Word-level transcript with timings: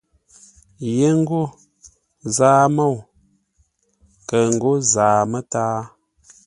Yé 0.95 1.09
ńgó 1.19 1.41
«Zaa-môu» 2.35 2.95
kəʉ 4.27 4.43
ńgó 4.55 4.71
«Zaa-mə́táa». 4.93 5.79